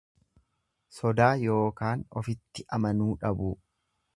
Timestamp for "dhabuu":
3.25-3.55